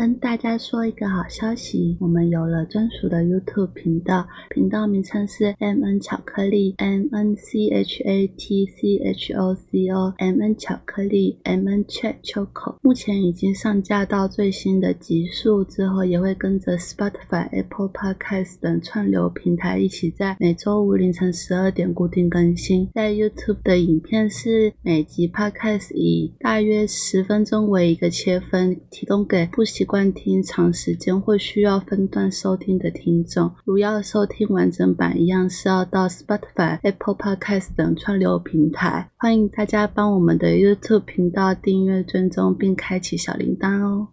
[0.00, 9.54] 跟大家说一个好消息，我们有了专属的 YouTube 频道，频道名称是 M N 巧克力 M N C H A T C H O
[9.54, 12.76] C O M N 巧克力 M N Chat Choco。
[12.80, 22.88] 目前已经上架到最新的集数，之后也会跟着 Spotify、Apple Podcast 等串流平台一起在每周五凌晨十二点固定更新。
[22.94, 33.50] 在 YouTube 的影片是每集 Podcast 以大约十分钟为一个切分，提供给不习惯听长时间或需要分段收听的听众。
[33.64, 39.10] 如要收听完整版，一样是要到 Spotify、Apple Podcast 等串流平台。
[39.16, 44.06] 欢迎大家帮我们的 YouTube 频道订阅、追踪并开启小铃铛哦。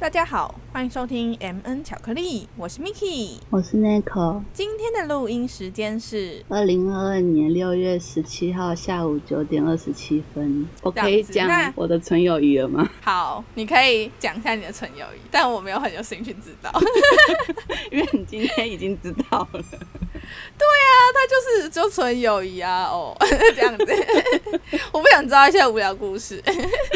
[0.00, 3.32] 大家好，欢迎收听 M N 巧克力，我是 Miki。
[3.50, 10.66] 我是 Nico，今天的录音时间是二零二二年六月十七号下午九点二十七分。
[10.80, 12.88] 我可以讲我的纯友谊了吗？
[13.02, 16.72] 好，你可以讲一下你的纯友谊，但我没有很有兴趣知道。
[17.92, 19.62] 因为你今天已经知道了。
[19.62, 23.14] 对啊，他就是就纯友谊啊，哦，
[23.54, 23.86] 这样子。
[24.90, 26.42] 我不想知道一些无聊故事，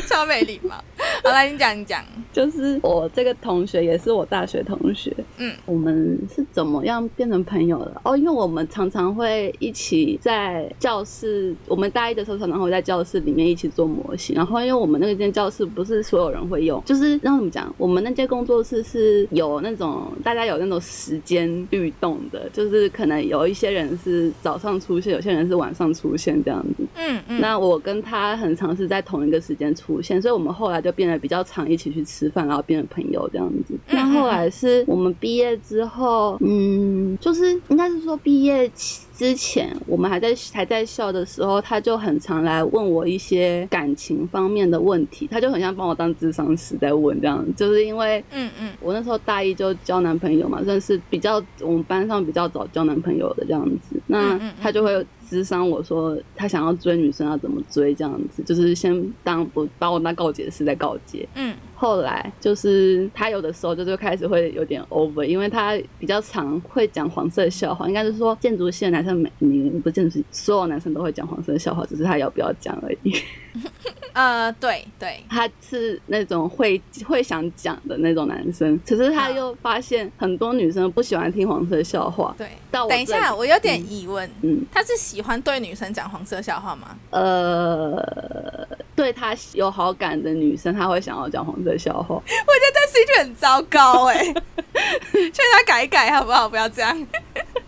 [0.09, 0.83] 超没礼貌。
[1.23, 2.03] 好，来你讲，你讲。
[2.37, 7.99] 就是我这个同学也是我大学同学，嗯，我们是怎么样变成朋友的？
[8.05, 14.37] 哦，因为我们常常会一起在教室，我们大一的时候常常会在教室里面一起做模型。
[14.37, 26.85] 然后因为我们那间教室不是所有人会用，就是让怎么讲，我们那间工作室是有那种大家有那种时间律动的，就是可能有一些人是早上出现，有些人是晚上出现这样子。
[26.97, 33.75] 嗯嗯，那我跟他很常是在同一个时间出现，所以我们后来就变得比较常一起去吃饭，然后变成朋友这样子。
[33.89, 38.71] 嗯那后来是我们毕业之后，嗯，就是应该是说毕业
[39.17, 53.97] 之前，我们还在还在校的时候，他就很常来问我一些感情方面的问题，他就很像帮我当智商师在问这样，就是因为嗯嗯我那时候大一就交男朋友嘛，算是比较我们班上比较早交男朋友的这样子。
[54.07, 61.29] 那他就会智商我说他想要追女生要怎么追这样子，就是先当我把我当告解是在告解。
[61.35, 73.13] 嗯后来就是他有的时候就就开始会有点 over，因为他比较常会讲黄色笑话，应该是说建筑系的男生每你不是建筑系所有男生都会讲黄色笑话，只是他要不要讲而已。
[74.17, 82.35] 呃，对对，他是那种会会想讲的那种男生，可是他又发现很多女生不喜欢听黄色笑话。
[82.39, 82.49] 对。
[82.71, 86.97] 到等一下，我有点疑问，嗯他是喜欢对女生讲黄色笑话吗？
[87.11, 92.15] 呃，对他有好感的女生，他会想要讲黄色笑话。
[92.15, 94.25] 我觉得这是一句很糟糕哎、
[95.13, 96.49] 劝他改一改好不好？
[96.49, 97.07] 不要这样。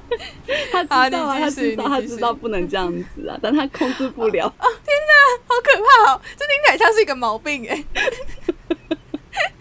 [0.72, 4.52] 他知道他知道，他知道不能这样子啊，但他控制不了。
[4.58, 6.20] 天哪好可怕哦！
[6.36, 7.84] 这听起来像是一个毛病哎。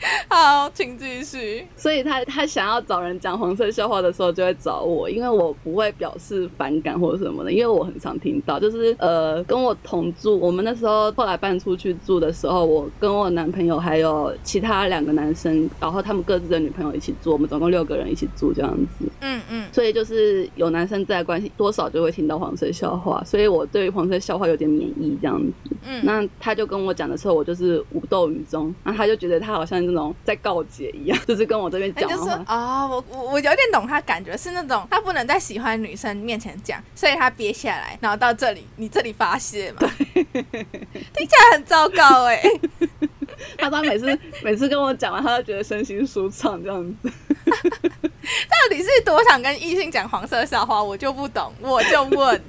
[0.30, 1.66] 好，请继续。
[1.76, 25.76] 所以他他想要找人讲黄色笑话的时候，就会找我，因为我不会表示反感或者什么的，因为我很常听到，就是呃跟我同住，我们那时候后来搬出去住的时候，我跟我男朋友还有其他两个男生，然后他们各自的女朋友一起住，我们总共六个人一起住这样子，嗯嗯，所以就是有男生在关系，多少就会听到黄色笑话，所以我对黄色笑话有点免疫这样子。
[25.88, 32.24] 嗯那他就跟我讲的时候，我就是无动于衷，然后他就觉得他好像那种在告解一样， 就是跟我这边讲就。
[32.24, 42.42] 是哦，我我我有点懂他感觉是那种他不能在喜欢女生面前讲，所以他憋下来，然后到这里你这里发泄嘛，对 听起来很糟糕哎。
[43.58, 47.12] 他说他每次每次跟我讲完，他就觉得身心舒畅这样子。
[48.50, 52.42] 到底是多想跟异性讲黄色笑话，我就不懂，我就问。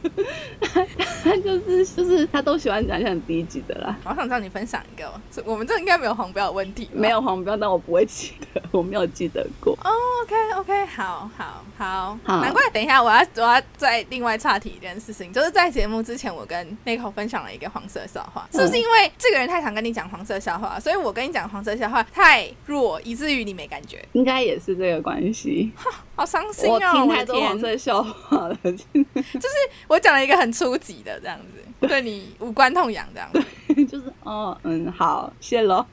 [1.25, 5.12] 他 就是就是他都喜欢讲一些很低级的啦，好想叫你分享一个
[5.44, 9.72] 我们这应该没有黄标的问题，没有黄标，但我不会记得，我没有记得过。
[9.84, 9.91] 哦
[10.22, 12.41] ，OK OK，好好好，好。
[12.41, 25.68] 难怪等一下我要我要再另外岔题一件事情，就是在节目之前，我跟 Nico 分享了一个黄色笑话，是不是因为这个人太常跟你讲黄色笑话，所以我跟你讲黄色笑话太弱，以至于你没感觉，应该也是这个关系。
[26.17, 26.93] 好伤心我哦！
[26.93, 29.55] 听太多黄色笑话了，就是
[29.87, 31.38] 我讲了一个很初级的这样
[31.81, 33.44] 子，对你无关痛痒这样子。
[33.87, 35.85] 就是哦嗯好，谢喽。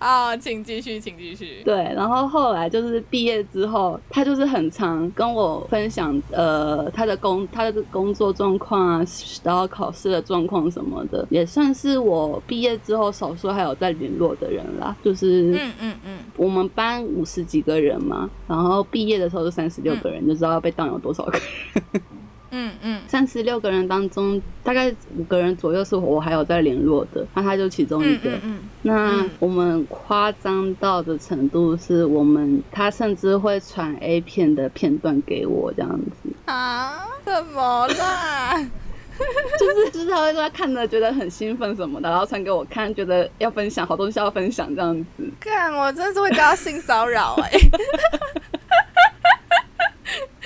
[0.00, 1.62] 啊，请继续，请继续。
[1.62, 9.04] 对，然后后来就是毕业之后，他就是很常跟我分享，呃，他的工他的工作状况啊，
[9.44, 14.96] 然后考试的状况什么的，也算是我毕业之后少数还有在联络的人啦。
[15.04, 22.02] 就是嗯嗯嗯，我们班五十几个人嘛，然后毕业的时候就三十六个人，就知道要被当有多少个人。
[22.50, 28.30] 嗯嗯，三十六个人当中，大概五个人左右是我还有在联络的，那他就其中一个。
[28.30, 35.90] 嗯嗯那我们夸张到的程度是我们，他甚至会传 A 片的片段给我，这样
[36.22, 38.58] 子，嗯啊，怎么啦？
[39.60, 45.28] 就是就是他会说他看了觉得很兴奋什么的，然后传给我看，觉得要分享，好东西要分享这样子。
[45.38, 47.50] 看，我真的是会遭到性骚扰哎。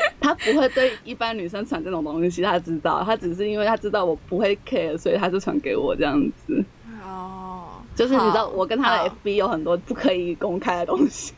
[0.20, 6.64] 他不会对一般女生传这种东西，他知道，他只是因为他知道我不会 care，所以他就传给我这样子。
[7.04, 11.34] 哦，就是你知道，我跟他的 FB 有很多不可以公开的东西，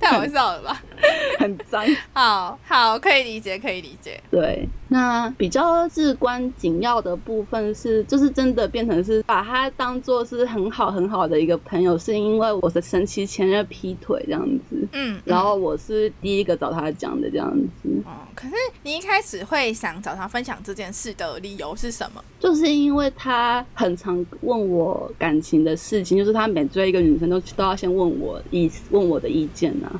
[0.00, 0.82] 太好笑了吧？
[1.38, 1.84] 很脏。
[2.12, 4.20] 好好，可以理解，可以理解。
[4.30, 17.50] 对，那比较至关紧要的部分是，就是真的变成是把他当做是很好很好的一个朋友，是因为我的神奇前任劈腿这样子，嗯，然后我是第一个找他讲的这样
[17.82, 22.22] 子，哦，可是你一开始会想找他分享这件事的理由是什么？
[22.38, 29.90] 就是因为他很常问我感情的事情，就是他每追一个女生都都要先问我意问我的意见啊，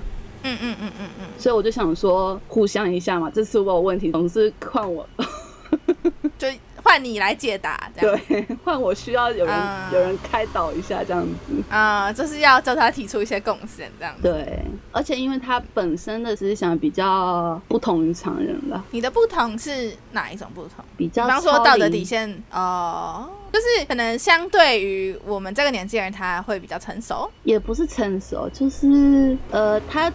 [0.43, 5.09] 嗯嗯嗯嗯嗯，所以我就想说互相一下嘛，这次我有问题，总是换我。
[6.39, 6.49] 就
[6.83, 8.21] 换你来解答，这样。
[8.29, 11.63] 对， 换我需要有人、啊有人开导一下这样子。
[11.71, 14.23] 啊、就是要叫他提出一些贡献，这样子。
[14.23, 20.85] 对，而且因为他本身的思想比较不同于常人了，你的不同是哪一种不同？
[20.97, 27.31] 比较比方说道德底线，哦、就是可能相对于我们这个年纪人，他会比较成熟。
[27.45, 30.11] 也不是成熟，就是呃，他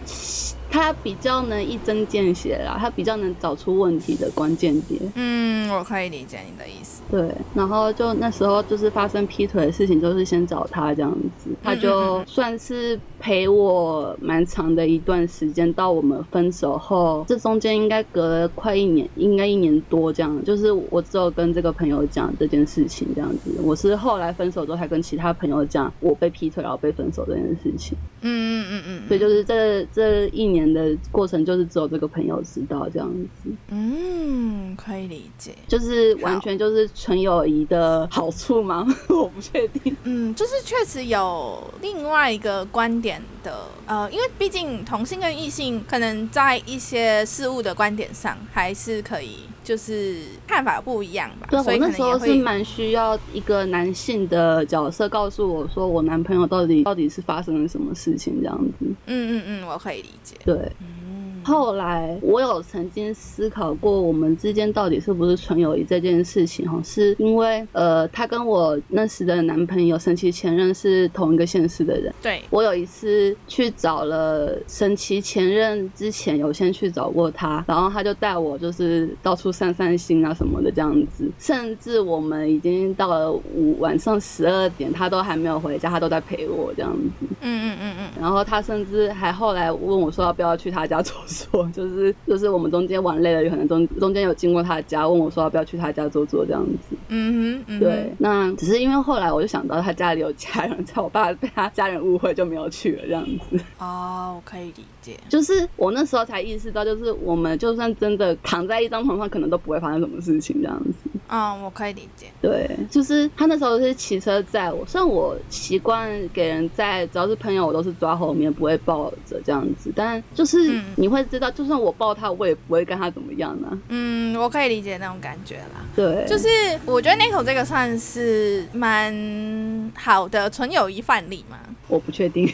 [0.70, 5.00] 他比较能一针见血啦，他比较能找出问题的关键点。
[5.14, 6.97] 嗯，我可以理解你的意思。
[7.10, 20.44] 对，然后就那时候就是发生劈腿的事情，就是先找他这样子，他就算是陪我蛮长的一段时间，到我们分手后，这中间应该隔了快一年，应该一年多这样。
[20.44, 27.96] 就是我只有跟这个朋友讲这件事情这样子，我是后来分手之后才跟其他朋友讲我被劈腿然后被分手这件事情。
[28.20, 33.10] 嗯嗯嗯嗯所以就是这这一年的过程，就是只有这个朋友知道这样
[33.42, 33.50] 子。
[33.70, 35.52] 嗯，可以理解。
[35.66, 38.84] 就是完全就是纯友谊的好处吗？
[39.08, 39.96] 我不确定。
[40.02, 50.16] 嗯，就是确实有另外一个观点的，呃，因为毕竟同性跟异性可能在一些事物的观点上还是可以，就是
[50.46, 52.42] 看法不一样吧，所以可那时候是能也是。
[52.42, 58.74] 蛮需要一个男性的角色告诉我说，我男朋友到底到底是发生了什么事情这样子。
[58.80, 60.34] 嗯嗯嗯，我可以理解。
[60.44, 61.07] 对，嗯，
[61.48, 72.12] 后来我有曾经思考过，我们之间到底是不是纯友谊这件事情哈，是因为呃，他跟我那时的男朋友神奇前任是同一个县市的人。
[72.20, 87.26] 对，我有一次去找了神奇前任，之前有先去找过他，然后他就带我就是到处散散心啊什么的这样子，甚至我们已经到了午晚上十二点，他都还没有回家，他都在陪我这样子。
[87.40, 91.16] 嗯嗯嗯嗯，然后他甚至还后来问我说要不要去他家坐
[91.50, 96.96] 坐， 就是就是我们中间玩累了，有可能中中间有经过他的家，问我说要不要去他家坐坐这样子。
[97.08, 103.58] 嗯哼，嗯哼对，，那只是因为后来我就想到他家里有家人，在我爸被他家人误会就没有去了这样子。
[103.78, 105.18] 哦，我可以理解。
[105.28, 111.10] 就是我那时候才意识到，就是我们就算真的躺在一张床上，可能都不会发生什么事情这样子。
[111.30, 112.26] 嗯，我可以理解。
[112.40, 125.84] 对，就是他那时候是骑车载我，虽然我习惯给人载，只要是朋友我都是抓后面，不会抱着这样子，但就是嗯你会知道，就算我抱他，我也不会跟他怎么样呢、嗯，我可以理解那种感觉啦。
[125.94, 126.48] 对，就是
[126.86, 131.58] 我觉得 Nico 这个算是蛮好的纯友谊范例嘛。
[131.88, 132.50] 我不确定。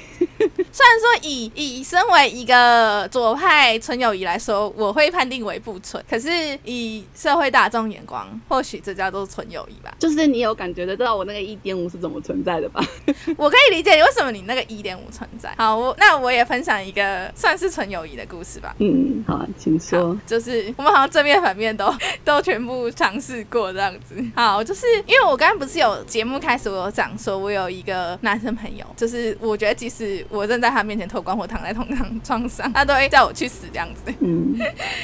[0.74, 6.28] 虽然说以以身为一个左派纯友谊来说，我会判定为不纯，可是
[6.64, 9.94] 以社会大众眼光，或许这叫做纯友谊吧。
[10.00, 12.84] 就是你有感觉得到我那个一点五是怎么存在的吧？
[13.38, 15.54] 我可以理解你为什么你那个一点五存在。
[15.56, 18.74] 好，我那我也分享一个算是纯友谊的故事吧。
[18.80, 20.18] 嗯，好，请说。
[20.26, 24.16] 就是我们好像正面反面都 都全部尝试过这样子。
[24.34, 34.10] 好，就是因为我刚刚不是有节目开始我有讲说，我有一个男生朋友，就是我觉得即使我正在他面前脱光或躺在同张床上，他都会叫我去死这样子。
[34.20, 34.58] 嗯，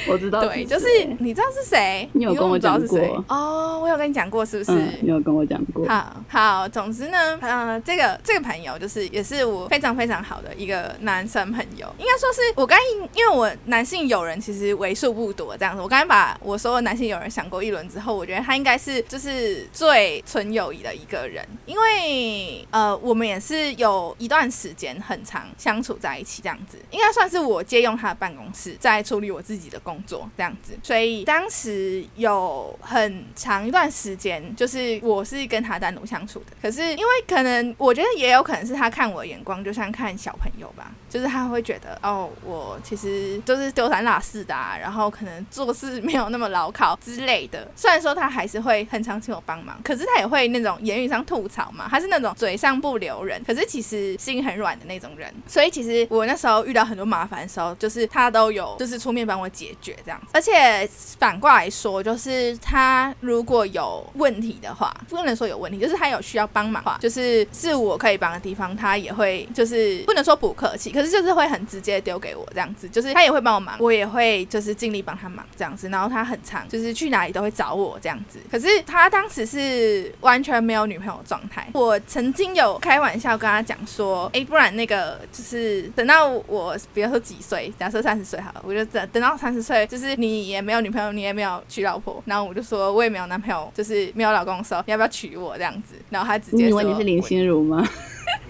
[0.07, 0.41] 我知道。
[0.41, 0.87] 对，就是
[1.19, 2.09] 你知道是谁？
[2.13, 4.71] 你有跟我讲过哦，我有跟你讲过，是不是？
[5.01, 5.87] 你有跟我讲过。
[5.87, 12.79] 好好，总之呢，呃，这个这个朋友就是也是我非常非常好的一个男生朋友，应该说是我刚
[13.13, 40.91] 因为我男性友人其实为数不多这样子，我刚才把我所有男性友人想过一轮之后，我觉得他应该是就是最纯友谊的一个人，因为呃，我们也是有一段时间很长相处在一起这样子，应该算是我借用他的办公室在处理我自己的工作这样子，所以当时有很长一段时间就是我是跟他单独相处的，可是因为可能我觉得也有可能是他看我的眼光就像看小朋友吧。
[41.09, 47.69] 就是他会觉得哦，我其实就是丢三落四的，然后可能做事没有那么牢靠之类的。
[47.75, 51.85] 虽然说他还是会很常请我帮忙，可是他也会那种言语上吐槽嘛。
[51.89, 55.29] 他是那种嘴上不留人，可是其实心很软的那种人。
[55.47, 60.27] 所以其实我那时候遇到很多麻烦的时候，就是他都有就是出面帮我解决这样子。
[60.33, 70.91] 而且反过来说，就是他如果有问题的话，不能说有问题，就是他有需要帮忙的话，就是是我可以帮的地方，他也会就是不能说不客气。
[70.91, 75.89] 可是就是会很直接丢给我这样子，就是他也会帮我忙，我也会就是尽力帮他忙这样子。
[75.89, 78.39] 然后他很长，就是去哪里都会找我这样子。
[78.51, 81.67] 可是他当时是完全没有女朋友状态。
[81.73, 95.95] 我曾经有开玩笑跟他讲说，哎，不然那个就是等到我，比如说几岁，假设三十岁好了，我就等等到三十岁，就是你也没有女朋友，你也没有娶老婆，然后我就说我也没有男朋友，就是没有老公的时候，你要不要娶我这样子？
[96.09, 97.87] 然后他直接说，你是林心如吗？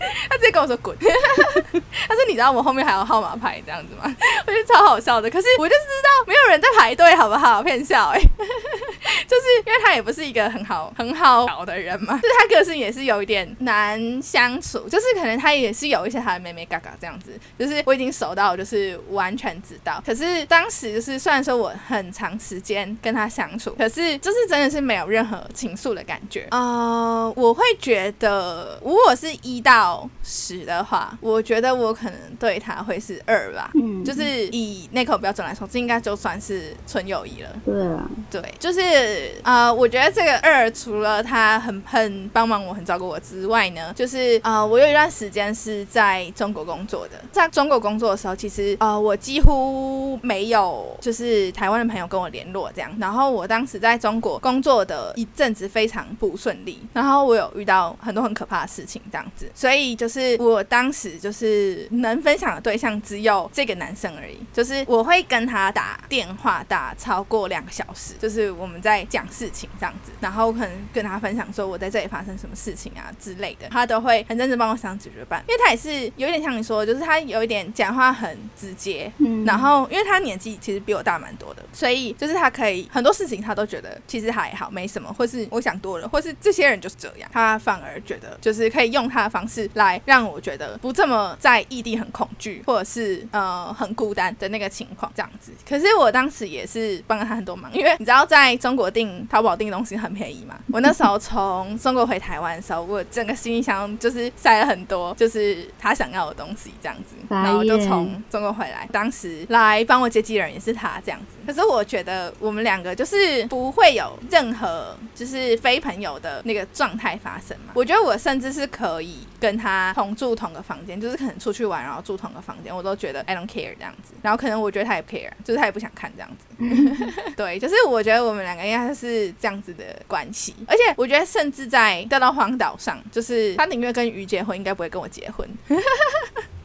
[0.29, 4.03] 他直接跟我说滚， 他说你知道我后面还有号码牌这样子吗？
[4.47, 5.29] 我觉得超好笑的。
[5.29, 7.61] 可是我就知道没有人在排队，好不好？
[7.63, 20.01] 骗笑哎，就是因为他也不是一个很好很好搞的人嘛，就是他个性也是有一点难相处，就是可能他也是有一些他的妹妹嘎嘎这样子，就是我已经熟到就是完全知道。
[20.05, 27.29] 可是当时就是虽然说我很长时间跟他相处，可是就是真的是没有任何情愫的感觉啊。
[27.35, 29.90] 我会觉得如果是一到
[30.23, 33.71] 十的话，我觉得我可能对他会是二吧。
[33.75, 37.49] 嗯，就是以那口标准来说，这应该就算是纯友谊了。
[37.65, 52.91] 对啊，对，就是呃，我觉得这个二除了他很很帮忙我、很照顾我之外呢，就是呃，我有一段时间是在中国工作的，在中国工作的时候，其实呃，我几乎没有就是台湾的朋友跟我联络这样。
[52.99, 59.80] 然后我当时在中国工作的一阵子非常不顺利，然后我有遇到很多很可怕的事情这样子，所以。
[59.81, 89.67] 所以就是我当时就是能分享的对象只有这个男生而已，就是我会跟他打电话打超过两个小时，就是我们在讲事情这样子，然后可能跟他分享说我在这里发生什么事情啊之类的，他都会很认真帮我想解决办，因为他也是有一点像你说，就是他有一点讲话很直接，嗯，然后因为他年纪其实比我大蛮多的，所以就是他可以很多事情他都觉得其实还好没什么，或是我想多了，或是这些人就是这样，他反而觉得就是可以用他的方式。
[89.73, 95.51] 来让我觉得不这么在异地很恐惧，或者是呃很孤单的那个情况这样子。
[95.67, 100.57] 可是我当时也是帮了他很多忙，因为你知道在中国订淘宝订东西很便宜嘛。
[100.71, 107.15] 我那时候从中国回台湾的时候，我整个行李箱就是塞了很多，就是他想要的东西这样子。
[107.29, 111.37] 然后就从中国回来，当时来帮我接机的人也是他这样子。
[111.45, 117.71] 可是我觉得我们两个就是不会有任何就是非朋友的那个状态发生嘛。
[117.73, 124.13] 我觉得我甚至是可以跟他同住同个房间，就是可能出去玩然后住同个房间，我都觉得 I don't care 这样子。
[124.21, 127.33] 然后可能我觉得他也不 care，就是他也不想看这样子。
[127.35, 130.55] 对，就是我觉得我们两个应该是这样子的关系。
[130.67, 135.47] 而且我觉得甚至在掉到荒岛上，就是他宁愿跟鱼结婚，应该不会跟我结婚。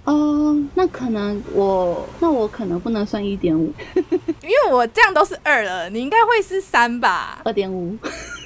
[0.07, 7.41] 哦，那可能我那我可能不能算一点五， 因为我这样都是二了，你应该会是三吧？
[7.45, 7.97] 二点五，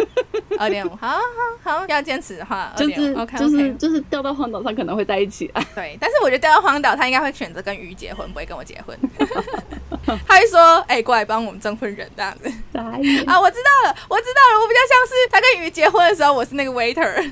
[0.59, 1.19] 二点五，好好
[1.63, 5.63] 好，要坚持的话， 就是就是就是掉到荒岛上可能会在一起啊。
[5.75, 8.99] 对，但是我觉得掉到荒岛，他应该会选择跟鱼结婚，不会跟我结婚。
[10.27, 12.91] 他会说：“哎，过来帮我们征婚人这样子。”啊，
[13.39, 17.31] 我知道了，我知道了，我比较像是他跟鱼结婚的时候，我是那个 waiter。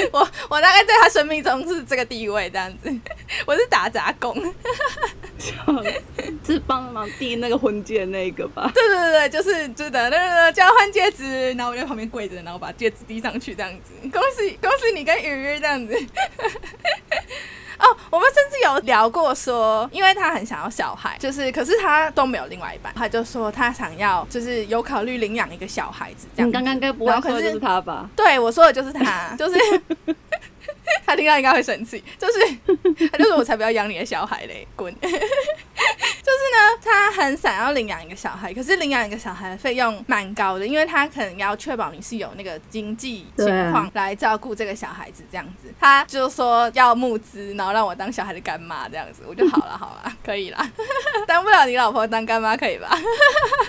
[0.12, 2.90] 我我大概在他生命中是这个地位这样子，
[3.46, 4.34] 我是打杂工，
[6.46, 8.70] 是帮忙递那个婚戒那个吧？
[8.74, 15.94] 对对对对，就是就的那个交换戒指，然后我在旁边跪着，然后把戒指递上去这样子，恭喜恭喜你跟雨雨这样子。
[17.80, 26.48] 哦，我们甚至有聊过说，因为他很想要小孩，就是可是他都没有另外一半，他就说他想要就是有考虑领养一个小孩子这样。
[26.48, 28.08] 你刚刚该不会说的就是他吧？
[28.14, 29.58] 对，我说的就是他，就是。
[31.06, 34.94] 他听到应该会生气，就是 他就说我才不要养你的小孩嘞，滚！
[35.00, 45.72] 就是呢，他很想要领养一个小孩，可是领养一个小孩的费用蛮高的，因为他可能要确保你是有那个经济情况来照顾这个小孩子这样子。
[45.80, 50.70] 他就说要募资，然后让我当小孩的干妈这样子，我就好了，好了，可以啦，
[51.26, 52.90] 当不了你老婆当干妈可以吧？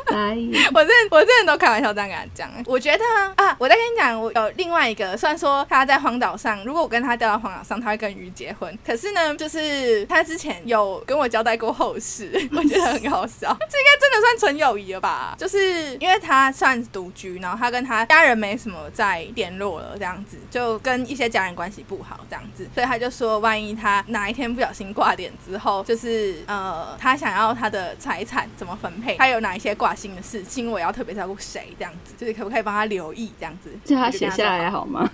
[0.05, 0.51] 可以。
[0.73, 3.03] 我这我这人都开玩笑这样跟他讲，我觉得
[3.35, 15.35] 啊，我再跟你讲，我有另外一个，虽然说他在荒岛上，如果我跟他掉到荒岛上，他会跟鱼结婚，可是呢，就是他之前有跟我交代过后事， 我觉得很好笑，这应该真的算纯友谊了吧？
[15.37, 35.09] 就是因为他算独居，然后他跟他家人没什么再联络了，这样子就跟一些家人关系不好，这样子，所以他就说，万一他哪一天不小心挂点之后，就是呃，他想要他的财产怎么分配，他有哪一些挂心的事情，我要特别照顾谁，这样子，就是可不可以帮他留意这样子，叫他 写下来好吗？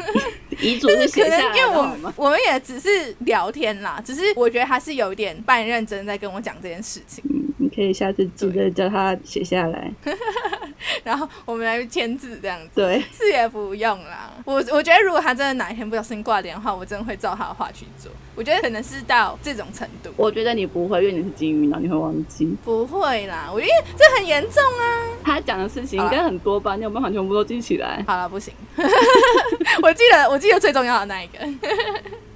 [0.60, 1.84] 遗嘱是写下来因为我
[2.16, 2.90] 我们也只是
[3.20, 7.24] 聊天啦，只是我觉得他是有一点半认真在跟我讲这件事情。
[7.30, 9.92] 嗯，你可以下次记得叫他写下来，
[11.04, 12.70] 然后我们来签字这样子。
[12.76, 14.32] 对，是也不用啦。
[14.46, 18.12] 我我觉得如果他真的哪一天不小心挂点的话，我真的会照他的话去做。
[18.36, 20.12] 我觉得可能是到这种程度。
[20.16, 22.46] 我觉得你不会，因为你是金鱼脑，你会忘记。
[22.64, 25.08] 不会啦，我觉得这很严重啊。
[25.24, 26.76] 他讲的事情应该很多吧？
[26.76, 28.04] 你有办法全部都记起来？
[28.08, 28.54] 好了，不行。
[29.82, 31.40] 我记得，我记得最重要的那一个。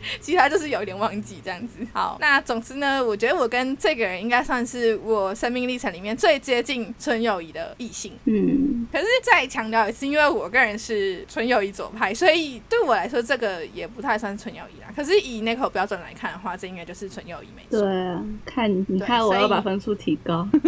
[0.19, 1.85] 其他就是有点忘记这样子。
[1.93, 8.13] 好，那总之呢，我觉得我跟这个人应该算是我生命历程里面最接近纯友谊的异性。
[8.25, 14.87] 嗯，可是再强调一次，因为我个人是纯友谊左派，所以对我来说这个也不太算纯友谊啦。
[14.95, 17.79] 可是以那口标准来看的话，这应该就是纯友谊没错。
[17.81, 20.47] 对啊，看你看我要把分数提高。
[20.53, 20.59] 你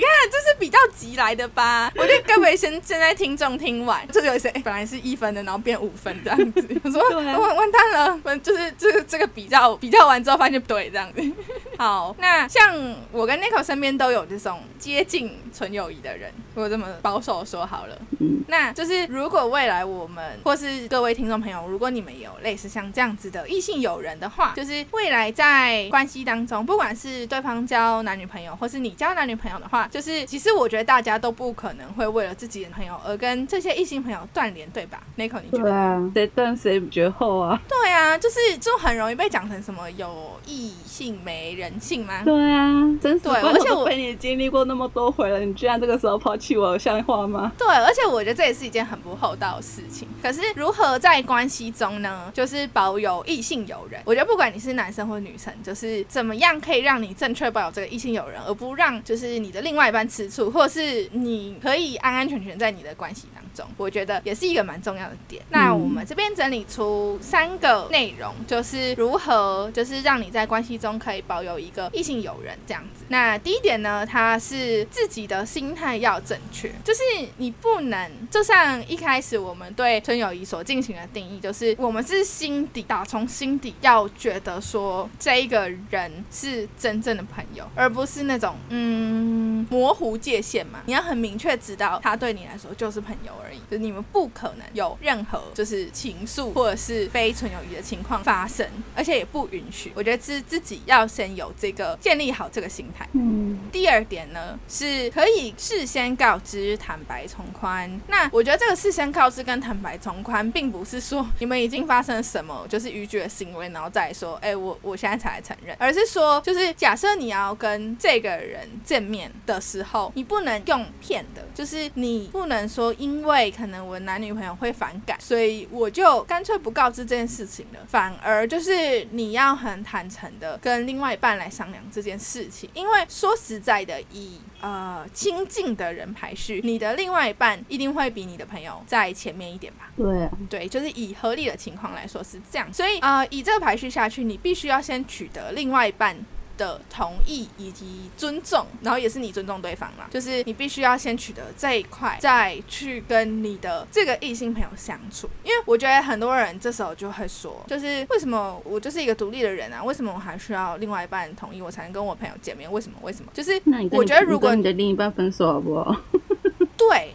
[0.00, 1.92] 看，这是比较急来的吧？
[1.96, 6.80] 我就该不会先现在听众听完，这个谁本来是一分的，然后变五分这样子？
[6.84, 7.02] 我说。
[7.38, 11.22] 完完蛋了，完就是这个这个比较比较完之后发现不对这样子。
[11.78, 12.74] 好，那像
[13.12, 35.70] 我跟 Nico 身边都有这种接近纯友谊的人，我这么保守说好了，嗯，那就是如果未来我们或是各位听众朋友，如果你们有类似像这样子的异性友人的话，就是未来在关系当中，不管是对方交男女朋友，或是你交男女朋友的话，就是其实我觉得大家都不可能会为了自己的朋友而跟这些异性朋友断联，对吧？Nico，你觉得？
[35.70, 37.27] 对啊，谁断谁绝后。
[37.68, 42.22] 对啊，就是就很容易被讲成什么有异性没人性吗？
[42.24, 47.52] 对啊，真对，而且我陪你经历过那么多回了，你居然这个时候抛弃我，像话吗？
[47.58, 50.08] 对，而且我觉得这也是一件很不厚道的事情。
[50.22, 54.00] 可是如何在关系中呢，就是保有异性友人？
[54.04, 65.42] 我觉得不管你是男生或女生，就是怎么样可以让你正确保有这个异性友人，而不让就是你的另外一半吃醋，或是你可以安安全全在你的关系当中，我觉得也是一个蛮重要的点。
[65.50, 67.17] 那我们这边整理出。
[67.20, 73.04] 三个内容就是如何，就是让你在关系中可以保有一个异性友人这样子。
[73.08, 77.00] 那第一点呢，它是自己的心态要正确，就是
[77.36, 89.37] 你不能就像一开始我们对纯友谊所进行的定义，就是我们是心底打从心底要觉得说这一个人是真正的朋友，而不是那种嗯
[89.70, 90.80] 模糊界限嘛。
[90.86, 97.08] 你要很明确知道他对你来说就是朋友而已，就是你们不可能有任何就是情愫或者是。
[97.08, 99.90] 非纯友谊的情况发生，而且也不允许。
[99.94, 103.08] 我觉得是自己要先有这个建立好这个心态。
[103.14, 107.90] 嗯，第二点呢，是可以事先告知、坦白从宽。
[108.08, 127.08] 那我觉得这个事先告知跟坦白从宽，并不是说你们已经发生了什么就是逾矩的行为，然后再说，哎，我我现在才来承认，而是说，就是假设你要跟这个人见面的时候，你不能用骗的，就是你不能说，因为可能我男女朋友会反感，所以我就干脆不告知。
[127.08, 139.90] 这件事情了，反而就是你要很坦诚的跟另外一半来商量这件事情，因为说实在的，以呃亲近的人排序，你的另外一半一定会比你的朋友在前面一点吧？
[139.96, 146.14] 对，对，就是以合理的情况来说是这样，所以呃以这个排序下去，你必须要先取得另外一半。
[146.58, 155.30] 的同意以及尊重，然后也是你尊重对方嘛，就是你必须要先取得这一块，再去跟你的这个异性朋友相处。
[155.42, 159.82] 因为我觉得很多人这时候就会说，就是为什么我就是一个独立的人啊？
[159.82, 162.70] 为什么我还需要另外一半同意我才能跟我朋友见面？
[162.70, 162.98] 为什么？
[163.02, 163.30] 为什么？
[163.32, 163.52] 就是
[163.92, 165.96] 我觉得如果你的另一半分手好不好？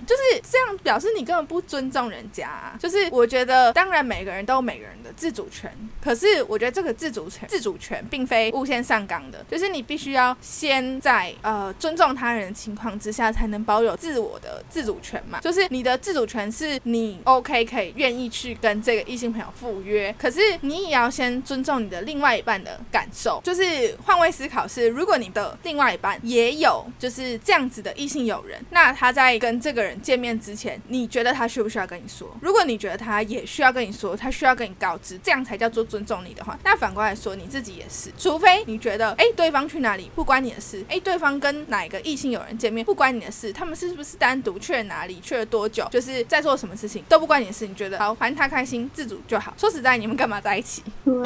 [0.05, 2.47] 就是这样表示你根本不尊重人家。
[2.47, 2.77] 啊。
[2.79, 15.39] 就是我觉得，当然每个人都有每个人的自主权，可是我觉得这个自主权，自主权并非无限上纲的，就是你必须要先在呃尊重他人的情况之下，才能保有自我的自主权嘛。
[15.39, 23.41] 就是你的自主权是你 OK 可以愿意去跟这个异性朋友赴约，可是你也要先尊重你的另外一半的感受。
[23.43, 32.29] 就是换位思考是，如果你的另外一半也有就是这样子的异性友人，那他在跟这个人见面之前，你觉得他需不需要跟你说？
[32.41, 38.11] 如果你觉得他也需要跟你说，他需要跟你告知，这样才叫做尊重你的话，那反过来说，你自己也是。
[38.17, 49.53] 除非你觉得，哎，对方去哪里不关你的事，哎，对方跟哪个异性有人见面不关你的事，他们是不是单独去了哪里，去了多久，就是在做什么事情都不关你的事，你觉得好，反正他开心自主就好。
[49.57, 50.83] 说实在，你们干嘛在一起？
[51.03, 51.23] 对，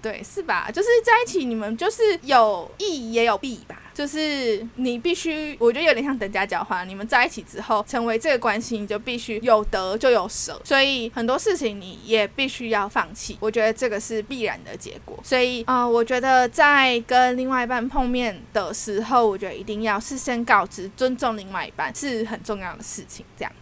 [0.00, 0.70] 对，是吧？
[0.72, 3.82] 就是在一起，你们就是有益也有弊吧。
[3.98, 6.88] 就是你必须，我觉得有点像等价交换。
[6.88, 13.36] 你们在一起之后，成为这个关系，你就必须有得就有舍，所以很多事情你也必须要放弃。
[13.40, 15.18] 我觉得这个是必然的结果。
[15.24, 23.26] 所以啊，我觉得在跟另外一半碰面的时候，我觉得一定要事先告知，尊重另外一半是很重要的事情。
[23.36, 23.52] 这样。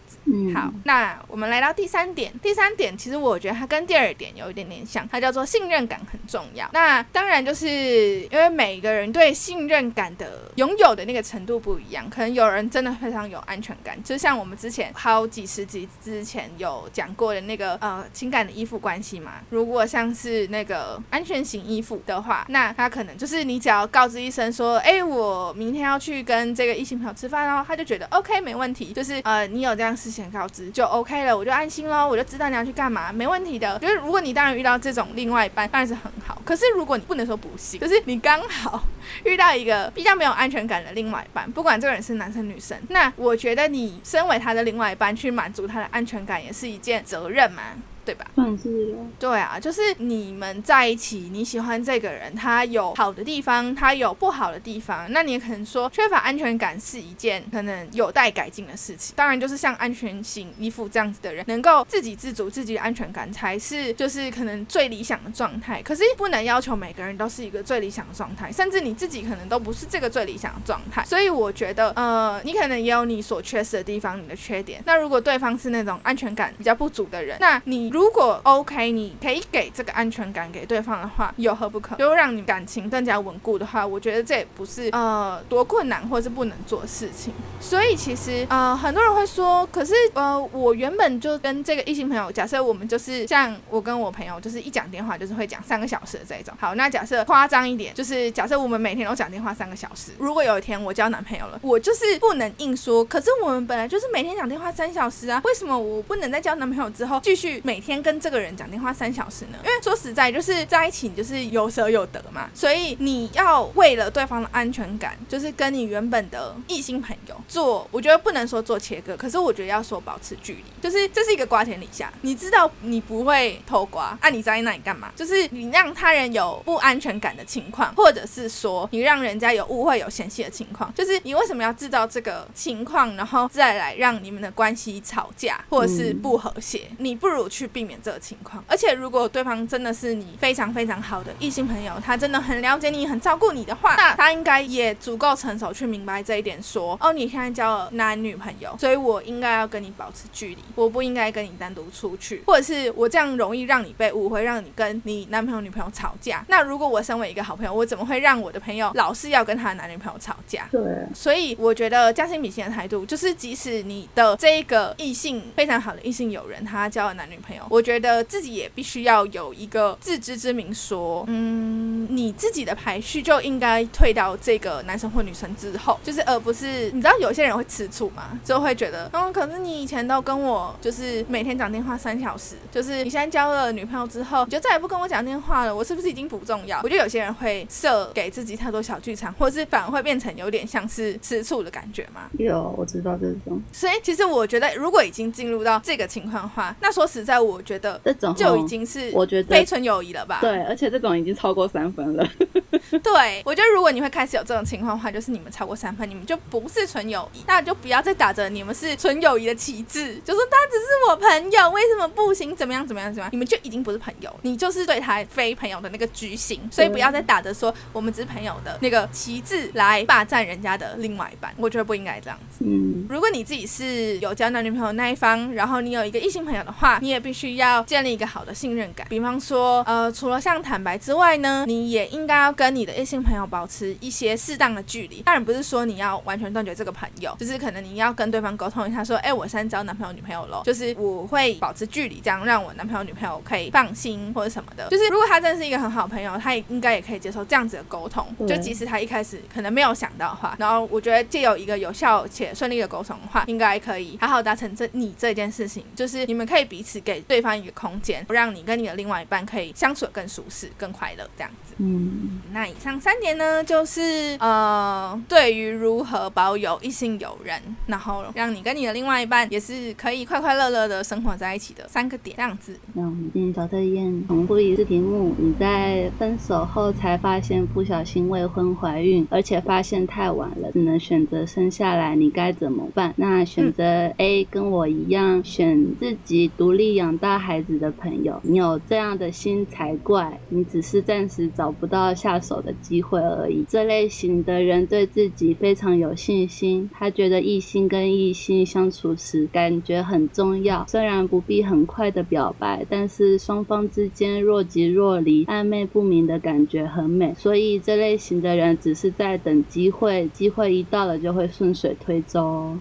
[0.53, 2.31] 好，那我们来到第三点。
[2.39, 6.69] 第三点其实我觉得它跟第二点有一点点像，它叫做信任感很重要。
[6.73, 19.35] 那当然就是因为每个人对信任感的拥有的那个程度不一样，可能有人真的非常有安全感，就像我们之前好几十集之前有讲过的那个呃情感的依附关系嘛。
[19.49, 30.16] 如果像是那个安全型依附的话，那他可能就是你只要告知一声说，哎，我明天要去跟这个异性朋友吃饭哦，他就觉得 OK 没问题，就是呃你有这样事情。
[30.17, 33.77] 先告知就 OK 了，我就安心喽，我就知道你要去干嘛，没问题的。
[33.79, 36.41] 就是如果你当然遇到这种另外一半，当然是很好。
[36.43, 38.83] 可是如果你不能说不幸，可是你刚好
[39.23, 47.61] 遇到一个比较没有安全感的另外一半，不管这个人是男生女生，那我觉得你身为他的另外一半，去满足他的安全感，也是一件责任嘛。
[48.07, 48.25] 对吧？
[48.35, 59.13] 算是对啊，就是你们在一起，你喜欢这个人，他有好的地方，他有不好的地方，那你也可能说缺乏安全感是一件可能有待改进的事情。
[59.17, 65.81] 当然，就是像安全型依附这样子的人，能够自给自足，自己的安全感才是就是可能最理想的状态。
[65.81, 71.03] 可是不能要求每个人都是一个最理想的状态，甚至你自己可能都不是这个最理想的状态。
[71.03, 74.81] 所以我觉得，呃，你可能也有你所缺失的地方，你的缺点。
[74.85, 77.91] 那如果对方是那种安全感比较不足的人，那你。
[77.97, 81.95] 如果 OK，你可以给这个安全感给对方的话，有何不可？
[81.95, 87.33] 就让你感情更加稳固的话，我觉得这也不是呃多困难或是不能做的事情。
[87.59, 96.53] 所以其实呃很多人会说，可是呃我原本就跟这个异性朋友，假设我们就是像我跟我朋友，就是一讲电话就是会讲三个小时的这种。
[96.59, 100.11] 好，那假设夸张一点，就是假设我们每天都讲电话三个小时。
[100.19, 107.86] 如果有一天我交男朋友了，我就是不能硬说，可是我们本来就是每天讲电话三小时啊，为什么我不能在交男朋友之后继续每天？
[107.87, 109.57] 天跟这个人讲电话三小时呢？
[109.63, 112.49] 因为说实在，就是在一起，你就是有舍有得嘛。
[112.53, 122.11] 所以你要为了对方的安全感，就是跟你原本的异性朋友做，我觉得不能说做切割，可是我觉得要说保持距离，就是这是一个瓜田李下。
[122.21, 125.09] 你知道你不会偷瓜，啊，你在那里干嘛？
[125.15, 136.89] 就是你让他人有不安全感的情况，或者是说你让人家有误会、有嫌隙的情况，就是你为什么要制造这个情况，然后再来让你们的关系吵架或者是不和谐？
[136.97, 137.65] 你不如去。
[137.77, 146.57] 避免这个情况，而且如果对方真的是你非常非常好的异性朋友，他真的很了解你、很照顾你的话，那他应该也足够成熟去明白这一点。
[146.63, 156.43] 说哦，你现在交了男女朋友，所以我应该要跟你保持距离，我不应该跟你单独出去，或者是我这样容易让你被误会，让你跟你男朋友、女朋友吵架。
[156.47, 160.67] 那如果我身为一个好朋友，我怎么会让我的朋友老是要跟他的男女朋友吵架？
[160.71, 160.81] 对，
[161.13, 167.56] 所以我觉得将心比心的态度，就是即使你的这一个异性非常好的异性友人，他交了男女朋友。
[167.69, 186.79] 我觉得自己也必须要有一个自知之明，说，嗯，你自己的排序就应该退到这个男生或女生之后，就是而不是你知道有些人会吃醋嘛，就会觉得，嗯，可是你以前都跟我就是每天讲电话三小时，就是你现在交了女朋友之后，你就再也不跟我讲电话了，我是不是已经不重要？
[186.83, 192.29] 我觉得有些人会设给自己太多小剧场，或者是反而会变成有点像是吃醋的感觉嘛。
[192.39, 193.61] 有，我知道这种。
[193.71, 197.99] 所以其实我觉得，如果已经进入到这个情况的话，那说实在，我觉得。
[198.03, 200.39] 这种就已经是我觉得非纯友谊了吧？
[200.41, 202.27] 对，而且这种已经超过三分，分了。
[203.03, 212.55] 对，我觉得如果你会开始有这种情况的话，就是你们超过三分，你们就不是纯友谊，那就不要再打着你们是纯友谊的旗帜，就说他只是我朋友，为什么不行？
[212.55, 212.85] 怎么样？
[212.85, 213.13] 怎么样？
[213.13, 213.29] 怎么样？
[213.31, 222.63] 你们就已经不是朋友，你就是对他非朋友的那个居心，所以不要再打着说我们只是朋友的那个旗帜来霸占人家的另外一半，我觉得不应该这样子。
[222.65, 229.05] 嗯，如果你自己是有交男女朋友那一方，然后你有一个异性朋友的话，你也必须要建立一个好的信任感。
[229.09, 235.21] 比方说，呃，除了像坦白之外呢，你也应该要跟你的异性朋友保持一些适当的距离。
[235.21, 244.87] 当然不是说你要完全断绝这个朋友，就是可能你要跟对方沟通一下，说，哎，我现在交男朋友女朋友了，就是我会保持距离，这样让我男朋友女朋友可以放心或者什么的。
[244.89, 248.25] 就是如果他真的是一个很好朋友，他也应该也可以接受这样子的沟通。
[248.47, 261.75] 就即使他一开始可能没有想到的话，然后我觉得借有一个有效且顺利的沟通的话，应该可以好好达成这你这件事情，就是你们可以彼此给对方一个空间，不让你跟你的另外一半可以相处的更舒适、更快乐这样子。
[261.77, 272.79] 嗯，那以上三点呢，就是呃，对于如何保有异性友人，然后让你跟你的另外一半也是可以快快乐乐的生活在一起的三个点，这样子。
[272.93, 283.13] 那我们今天找测验重复一次题目：你在分手后才发现不小心未婚怀孕，而且发现太晚了，只能选择生下来，你该怎么办？
[283.17, 293.65] 那选择 A 跟我一样，选自己独立养大孩子的朋友，你有这样的心才怪，你只是暂时找不到下手的机会而已。
[293.67, 307.33] 这类型的人对自己非常有信心，他觉得异性跟异性相处时感觉很重要，虽然不必很快的表白，但是双方之间若即若离、暧昧不明的感觉很美。
[307.35, 312.77] 所以这类型的人只是在等机会，机会一到了就会顺水推舟。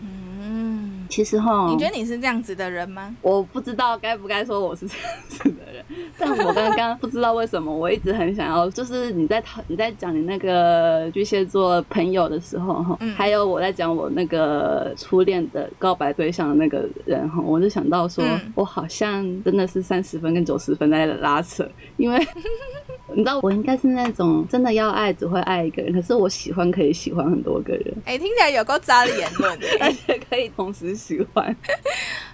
[1.09, 3.14] 其实哈，你觉得你是这样子的人吗？
[3.23, 5.85] 我不知道该不该说我是这样子的人，
[6.19, 22.19] 但我刚刚不知道为什么，我一直很想要，就是你在讨你在讲你那个巨蟹座朋友的时候哈，嗯还有我在讲我那个初恋的告白对象的那个人哈，我就想到说，嗯我好像真的是三十分跟九十分在拉扯，因为
[23.14, 31.55] 你知道我应该是那种真的要爱只会爱一个人，可是我喜欢可以喜欢很多个人，哎、听起来有够渣的言论而且可以同时喜欢。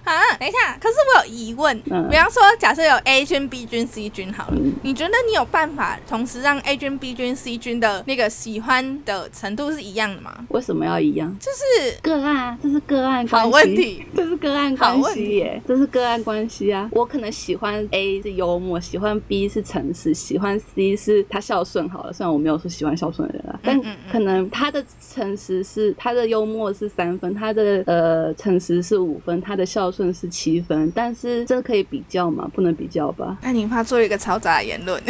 [0.03, 0.35] 啊！
[0.39, 10.45] 等一下，可是我有疑问，嗯比方说，假设有 A 军、B 军、C 军好了，嗯你觉得你有办法同时让 A 军、B 军、C 军的那个喜欢的程度是一样的吗？
[10.49, 11.35] 为什么要一样？
[11.39, 13.35] 就是个案啊，这是个案关系。
[13.35, 14.05] 好问题。
[14.15, 16.89] 这是个案关系耶，这是个案关系啊。
[16.91, 22.13] 我可能喜欢 A 是幽默，喜欢 B 是诚实，喜欢 C 是他孝顺好了。
[22.13, 30.91] 虽然我没有说喜欢孝顺的人啊，但可能他的诚实是他的幽默是三分，他的呃诚实是五分，他的孝顺是七分。
[30.95, 32.49] 但是这可以比较吗？
[32.53, 33.37] 不能比较吧。
[33.41, 35.01] 那你怕做一个嘈杂的言论？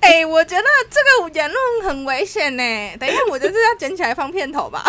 [0.00, 2.62] 哎、我觉得这个言论很危险呢。
[2.98, 4.82] 等一下，我就是要捡起来放片头吧。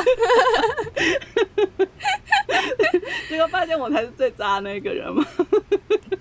[3.29, 5.23] 结果发现我才是最渣的那个人吗？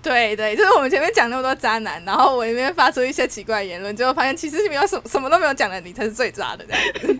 [0.03, 7.17] 对对，就是我们前面讲那么多渣男，然后我里面发出一些奇怪的言论，结果发现其实你没有什什么都没有讲的，你才是最渣的这样子。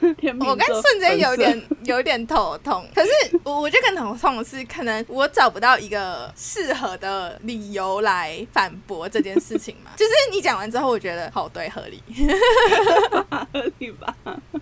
[0.18, 3.10] 天我刚座瞬间有点有点头痛，可是
[3.44, 9.90] 我我觉得更头痛的是，可能我找不到一个适合的理由来反驳这件事情嘛。
[9.96, 12.02] 就是你讲完之后，我觉得好对合理，
[13.52, 14.14] 合理吧？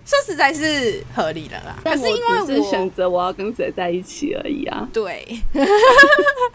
[0.05, 1.75] 说实在是合理的啦。
[1.77, 4.87] 可但是因为我是选择我要跟谁在一起而已啊。
[4.93, 5.25] 对，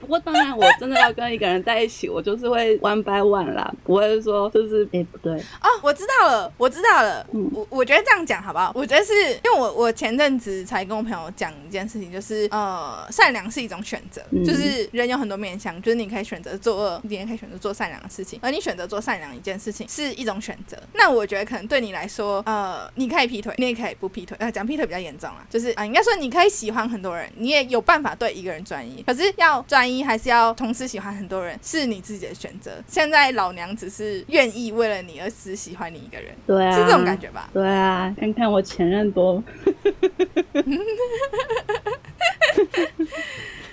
[0.00, 7.24] 不过当然，我真的要跟一个人在一起，我就是会 one by one 啦，不会说就是哎、不对，哦，我知道了，我知道了。
[7.32, 8.71] 嗯我我觉得这样讲好不好？
[8.74, 9.12] 我觉得是
[9.44, 20.76] 因为我我前阵子才跟我朋友讲一件事情，就是呃，善良是一种选择，嗯就是人有很多面向，就是你可以选择作恶，你也可以选择做善良的事情，而你选择做善良一件事情是一种选择。
[20.94, 24.36] 那我觉得可能对你来说，呃，你可以劈腿，你也可以不劈腿。
[24.40, 32.72] 啊，讲劈腿比较严重啊，就是啊、应该说你可以喜欢很多人，你也有办法对一个人专一，可是要专一还是要同时喜欢很多人，是你自己的选择。
[32.88, 37.50] 现在老娘只是愿意为了你而只喜欢你一个人，对啊，是这种感觉吧？
[37.52, 39.42] 对啊，看看我前任多，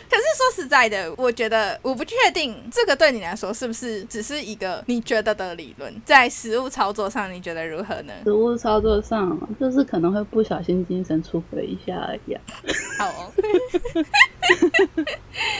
[0.10, 8.14] 可是说实在的，我觉得我不确定这个对你来说是不是只是一个你觉得的理论，在实物操作上你觉得如何呢？
[8.24, 12.42] 实物操作上就是可能会不小心精神出轨一下而已、啊，
[12.98, 13.32] 好、哦，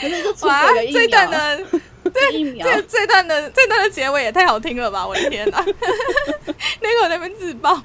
[0.02, 1.64] 可是就出哇轨个，一这，段的
[2.12, 2.32] 这
[2.64, 5.06] 这这段的这段的结尾也太好听了吧！
[5.06, 5.60] 我的天哪，
[6.82, 7.80] 那个我那边自爆，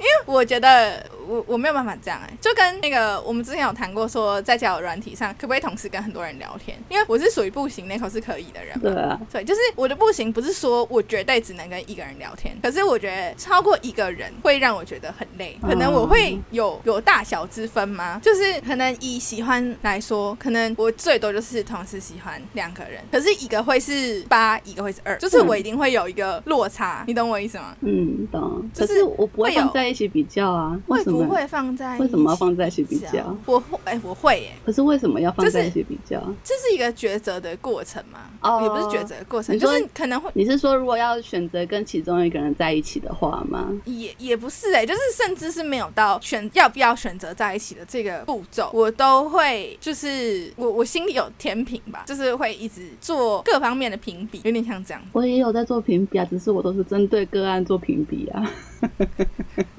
[0.00, 6.76] 因为我觉得我我没有办法这样哎、就跟那个我们之前有谈过说，在交友软体上可不可以同时跟很多人聊天？
[6.88, 8.90] 因为我是属于不行那口是可以的人嘛。
[8.90, 18.20] 对啊，对，就是我的不行，不是说我绝对只能跟一个人聊天，可是我觉得超过一个人会让我觉得很累，可能我会有有大小之分吗？
[18.22, 27.76] 就是可能以喜欢来说，可能我最多就是同时喜欢两个人，可是一个会是八，一个会是二，就是我一定会有一个落差，你懂我意思吗？
[27.82, 28.68] 嗯，懂。
[28.74, 31.19] 就是可是我不会会有放在一起比较啊，为什么？
[31.20, 33.36] 会不会放在为什么要放在一一起比较？
[33.46, 36.20] 我会，哎、我会耶，可是为什么要放在一起比较？
[36.44, 38.20] 这是一个抉择的过程嘛？
[38.40, 43.68] 哦也不是抉择的过程，就是可能会你是说如果要选择跟其中一个人在一起的话吗？
[43.84, 55.02] 也也不是哎、就是甚至是没有到选要不要选择在一起的这个步骤，我都会就是我我心里有天平吧，就是会一直做各方面的评比，有点像这样。
[55.12, 58.50] 我也有在做评比啊，只是我都是针对个案做评比啊。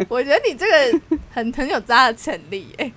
[0.09, 1.01] 我觉得你这个
[1.33, 2.91] 很很有渣的潜力哎、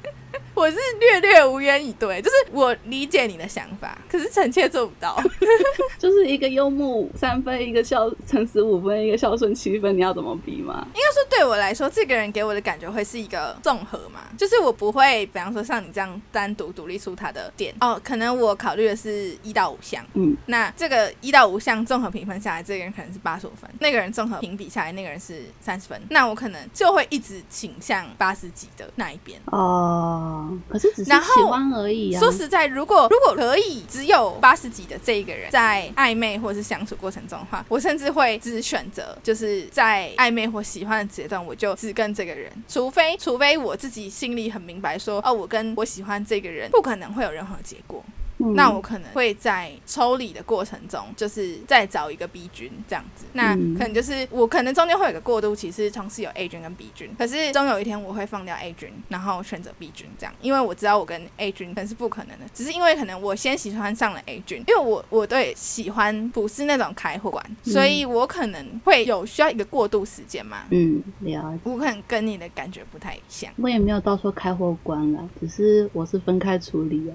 [0.55, 5.21] 我是略略无言以对，就是我理解你的想法，可是臣妾做不到。
[5.99, 10.87] 就是一个幽默三分，一个孝诚实五分，一个孝顺七分，你要怎么比嘛？
[10.95, 29.41] 应该说对我来说，这个人给我的感觉会是一个综合嘛，就是我不会，比方说像你这样单独独立出他的点哦，可能我考虑的是一到五项，嗯，那这个一到五项综合评分下来，这个人可能是八十五分，那个人综合评比下来，那个人是三十分，那我可能就会一直倾向八十几的那一边。
[29.47, 32.21] 哦，可是只是喜欢而已啊。
[32.21, 48.05] 说实在，如果如果可以只有八十几的这一个人在暧昧或是相处过程中的话，我甚至会只选择就是在暧昧或喜欢的阶段，我就只跟这个人，除非除非我自己心里很明白说，哦，我跟我喜欢这个人不可能会有任何结果，
[48.39, 53.25] 嗯那我可能会在抽离的过程中，就是再找一个 B 菌这样子。
[53.33, 70.65] 那嗯可能就是我可能中间会有个过渡期，是同时有 A 菌跟 B 菌，可是终有一天我会放掉 A 菌，然后选择 B 菌这样，因为我知道我跟 A 菌可能是不可能的，只是因为可能我先喜欢上了 A 菌，因为我我对喜欢不是那种开火馆，嗯所以我可能会有需要一个过渡时间嘛。
[70.71, 71.61] 嗯，了解。
[71.63, 73.53] 我可能跟你的感觉不太像。
[73.57, 77.15] 我也没有到说开货关了，只是我是分开处理啊。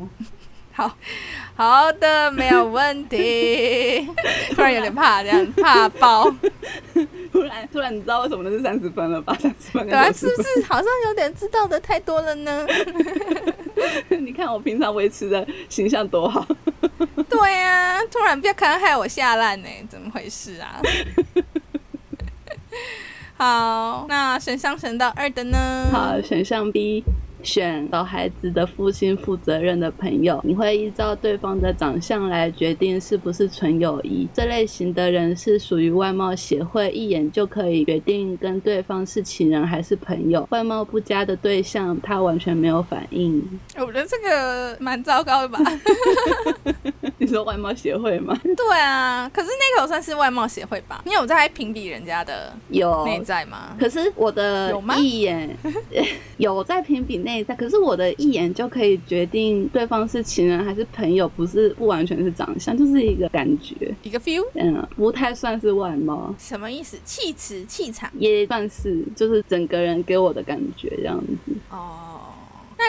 [0.79, 0.95] 好
[1.55, 4.07] 好的，没有问题。
[4.55, 6.23] 突然有点怕，这样怕爆。
[7.33, 9.35] 突然，突然，你知道为什么那是三十分了吧？
[9.37, 12.65] 三十分对啊，是不是好像有点知道的太多了呢？
[14.09, 16.47] 你看我平常维持的形象多好。
[17.29, 20.81] 对啊，突然不要看害我下烂呢，怎么回事啊？
[23.35, 25.89] 好，那选项选到二的呢？
[25.91, 27.03] 好，选项 B。
[27.43, 34.27] 选小孩子的父亲负责任的朋友，你会依照对方的长相来决定是不是纯友谊。
[34.33, 40.47] 这类型的人是属于外貌协会，一眼就可以决定跟对方是情人还是朋友。
[40.51, 43.41] 外貌不佳的对象，他完全没有反应。
[43.77, 45.59] 我觉得这个蛮糟糕的吧？
[47.17, 48.37] 你说外貌协会吗？
[48.43, 51.01] 对啊，可是那个算是外貌协会吧？
[51.05, 53.75] 你有在评比人家的有内在吗？
[53.79, 55.49] 可是我的有吗一眼
[56.37, 63.75] 有在评比内在，可是我的一眼就可以决定对方是情人还是朋友，不是不完全是长相，就是一个感觉。
[64.01, 66.97] 一个 feel 嗯，不太算是外貌，什么意思？
[67.05, 72.18] 气质、气场也算是就是整个人给我的感觉这样子，哦。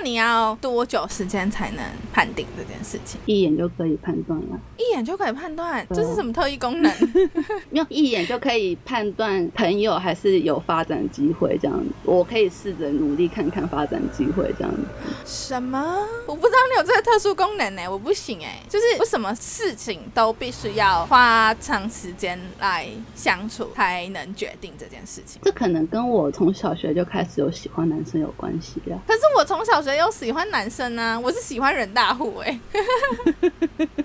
[0.00, 3.20] 那你要多久时间才能判定这件事情？
[3.26, 4.58] 一眼就可以判断了。
[4.78, 6.90] 一眼就可以判断，这是什么特异功能？
[7.68, 14.80] 没有一眼就可以判断朋友还是有发展机会这样子，我可以试着努力看看发展机会这样子。
[15.26, 15.98] 什么？
[16.26, 25.42] 我不知道你有这个特殊功能呢、我不行哎、就是我什么事情都必须要花长时间来相处才能决定这件事情。
[25.44, 28.96] 这可能跟我从小学就开始有喜欢男生有关系啦。
[29.06, 32.80] 可是我从小学有喜欢男生啊，我是喜欢人大户哎、 哎、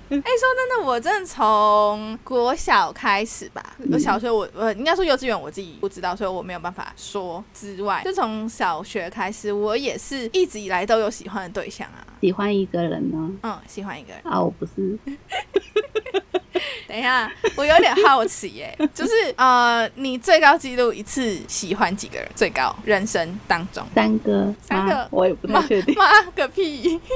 [0.10, 12.06] 说真的，我真的从国小开始吧，我小学我我应该说幼稚园我自己不知道，所以我没有办法说之外，就从小学开始，我也是一直以来都有喜欢的对象啊。
[12.21, 13.32] 喜欢一个人呢？
[13.43, 14.21] 嗯，喜欢一个人。
[14.24, 14.98] 啊，我不是，
[16.88, 22.28] 等一下，我有点好奇耶，就是呃，你最高纪录一次喜欢几个人？
[22.36, 25.94] 最高人生当中，三个，三个啊我也不太确定。
[25.96, 27.00] 妈个屁！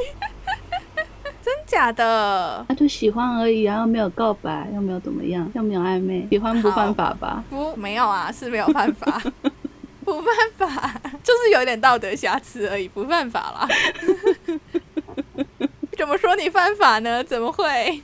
[1.41, 2.63] 真假的？
[2.67, 7.43] 那就喜欢而已啊，又没有告白，又没有怎么样，又没有暧昧，喜欢不犯法吧？
[7.49, 9.19] 不，没有啊，是没有犯法，
[10.05, 13.67] 不犯法，就是有点道德瑕疵而已，不犯法啦。
[15.99, 17.21] 怎么说你犯法呢？
[17.21, 17.67] 怎么会？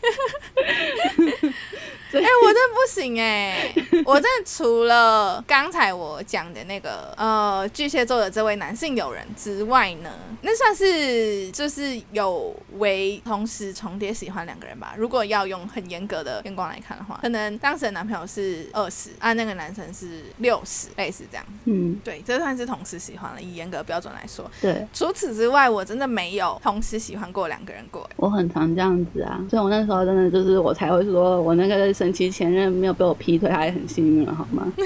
[2.19, 3.73] 哎、我真的不行哎、
[4.05, 10.09] 我真的除了刚才我讲的那个呃巨蟹座的这位男性友人之外呢，
[10.41, 14.93] 那算是就是有为同时重叠喜欢两个人吧。
[14.97, 21.45] 如果要用很严格的眼光来看的话，可能当时的男朋友是二十，啊，那个男生是六十，类似这样。
[21.65, 24.49] 嗯，对，这算是同时喜欢了，以严格标准来说。
[24.61, 28.07] 对除此之外，我真的没有同时喜欢过两个人过。
[28.17, 34.71] 我很常这样子啊，所以我那时候真的就是我才会说我那个神奇前任没有被我劈腿，他也很幸运了，好吗？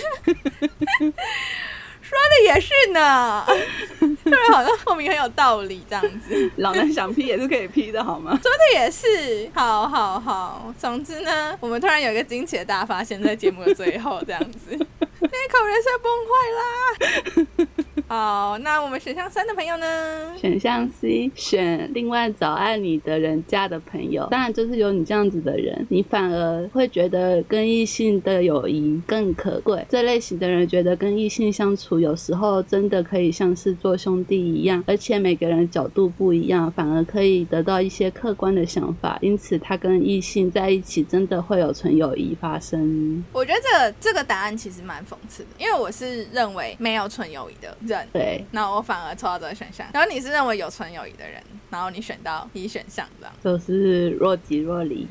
[2.02, 3.46] 说的也是呢，
[4.24, 6.50] 突然好像后面很有道理这样子。
[6.56, 8.32] 老男想劈也是可以劈的，好吗？
[8.42, 10.74] 说的也是，好好好。
[10.80, 17.68] 总之呢，我们突然有一个惊奇的大发现，在节目的最后这样子，那口人设崩坏啦。
[18.10, 20.34] 好，那我们选项三的朋友呢？
[20.36, 24.28] 选项 C，选另外找爱你的人家的朋友。
[24.32, 29.86] 当然，就是有你这样子的人，你反而会觉得跟异性的友谊更可贵。
[29.88, 39.20] 这类型的人觉得跟异性相处，有时候真的可以像是做兄弟一样，而且每个人角度不一样，反而可以得到一些客观的想法。
[39.22, 43.24] 因此，他跟异性在一起，真的会有纯友谊发生。
[43.32, 47.99] 我觉得这个这个答案其实蛮讽刺的，因为我是认为没有纯友谊的人。
[48.12, 53.34] 对，那我反而抽到这个选项，然后你是认为有纯友谊的人，然后你选到 B 选项这样。
[53.44, 55.06] 就是若即若离，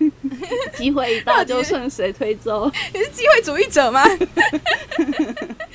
[0.76, 4.02] 机会一到就顺水推舟，你是机会主义者吗？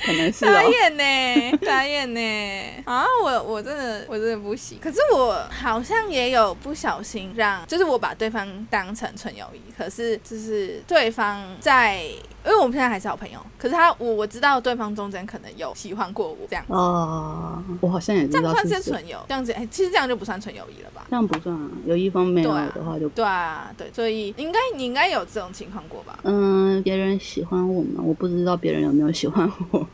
[0.04, 0.70] 可能是傻哦。
[0.70, 2.82] 眼呢，傻眼呢！
[2.84, 4.78] 啊，我我真的我真的不行。
[4.80, 12.04] 可是我好像也有不小心让，就是我把对方当成纯友谊，可是就是对方在，
[12.46, 21.04] 因为我们现在还是好朋友，可是他我我知道对方中间可能有喜欢过我这样子，哦，我好像也知这样算道是纯友，这样子哎、其实这样就不算纯友谊了吧？
[21.10, 26.18] 这样不算啊，有一方没有的话就对啊，对，所以应该你应该有这种情况过吧？
[26.22, 28.00] 嗯，别人喜欢我吗？
[28.04, 29.86] 我不知道别人有没有喜欢我。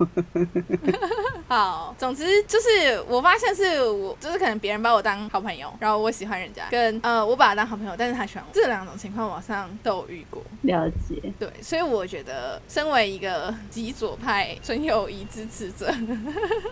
[1.48, 10.42] 好，总之就是我发现是我，就是可能别人把我当好朋友，然后我喜欢人家，跟呃我把他当好朋友，但是他喜欢我，这两种情况我好像都有遇过。
[10.62, 15.92] 了解，对，所以我觉得身为一个极左派纯友谊支持者，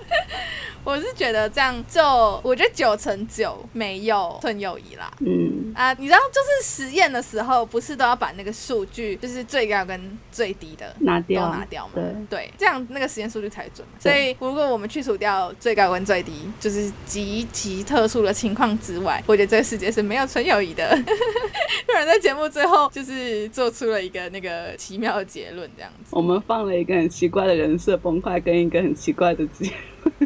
[0.85, 5.13] 我是觉得这样就我觉得九成九没有纯友谊啦。
[5.21, 11.93] 嗯，啊，你知道，就是实验的时候，不是都要把那个数据，就是最高跟最低的拿掉，拿掉嘛？
[11.95, 13.87] 对，对，这样那个实验数据才准。
[13.99, 20.97] 所以如果我们去除掉最高跟最低，就是极其特殊的情况之外，我觉得这个世界是没有纯友谊的。
[21.87, 26.11] 突然在节目最后就是做出了一个那个奇妙的结论，这样子。
[26.17, 29.73] 我们放了一个很奇怪的人设崩坏，跟一个很奇怪的结。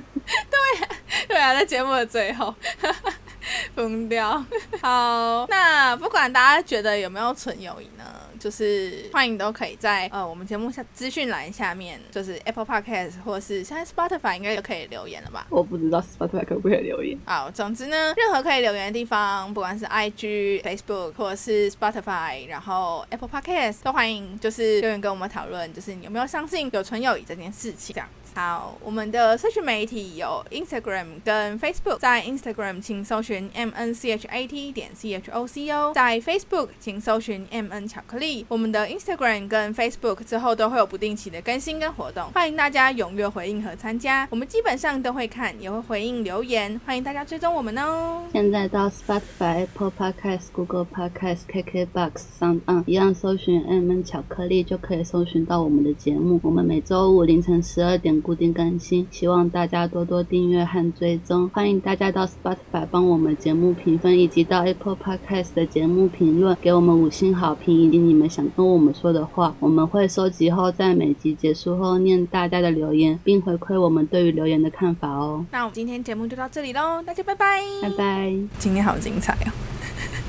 [1.28, 2.54] 对啊，在节目的最后。
[3.74, 4.42] 疯掉。
[4.80, 8.04] 好，那不管大家觉得有没有纯友谊呢，
[8.44, 15.46] 就是欢迎都可以在呃我们节目下资讯栏下面，就是 Apple Podcast 或是现在 Spotify 应该都可以留言了吧？
[15.48, 17.18] 我不知道 Spotify 可不可以留言。
[17.24, 28.32] 好，总之呢，任何可以留言的地方，不管是 IG、Facebook 或者是 Spotify，然后 Apple Podcast 都欢迎，就是留言跟我们讨论，就是你有没有相信有纯友谊这件事情，这样子。
[28.36, 35.46] 好，我们的社群媒体有 Instagram 跟 Facebook，在 Instagram 请搜寻 M N C H A T 点 C H O
[35.46, 38.33] C O，在 Facebook 请搜寻 M N 巧克力。
[38.48, 44.26] 我们的 Instagram 跟 Facebook 之后都会有不定期的更新跟活动，欢迎大家踊跃回应和参加。
[44.30, 48.22] 我们基本上都会看，也会回应留言，欢迎大家追踪我们哦。
[48.32, 56.40] 现在到 Spotify、Apple Podcast、Google Podcast、KKBox 上，嗯，一样搜寻 M N 巧克力就可以搜寻到我们的节目。
[56.42, 61.48] 我们每周五凌晨十二点固定更新，希望大家多多订阅和追踪。
[61.50, 75.44] 欢迎大家到 Spotify 帮我们节目评分，以及到 Apple Podcast 的节目评论给我们五星好评，以及你你们想跟我们说的话，我们会收集后在每集结束后念大家的留言，并回馈我们对于留言的看法哦。
[75.50, 77.60] 那我们今天节目就到这里喽，大家拜拜。
[77.82, 78.32] 拜拜。
[78.56, 79.50] 今天好精彩哦，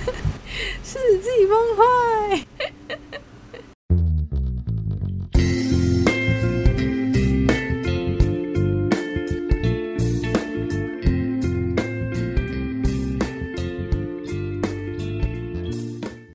[0.83, 2.97] 世纪崩坏。